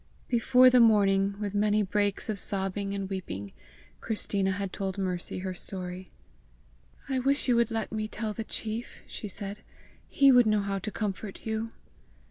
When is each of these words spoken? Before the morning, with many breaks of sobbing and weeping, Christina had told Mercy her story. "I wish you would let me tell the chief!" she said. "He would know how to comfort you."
Before 0.27 0.71
the 0.71 0.79
morning, 0.79 1.35
with 1.39 1.53
many 1.53 1.83
breaks 1.83 2.27
of 2.27 2.39
sobbing 2.39 2.95
and 2.95 3.07
weeping, 3.07 3.51
Christina 3.99 4.53
had 4.53 4.73
told 4.73 4.97
Mercy 4.97 5.37
her 5.37 5.53
story. 5.53 6.09
"I 7.07 7.19
wish 7.19 7.47
you 7.47 7.55
would 7.57 7.69
let 7.69 7.91
me 7.91 8.07
tell 8.07 8.33
the 8.33 8.43
chief!" 8.43 9.03
she 9.05 9.27
said. 9.27 9.59
"He 10.09 10.31
would 10.31 10.47
know 10.47 10.61
how 10.61 10.79
to 10.79 10.89
comfort 10.89 11.45
you." 11.45 11.69